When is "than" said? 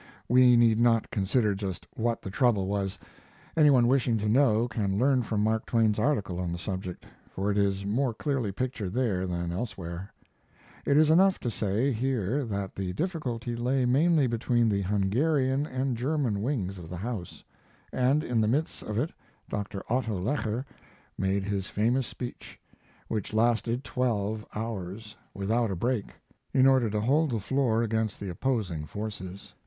9.27-9.51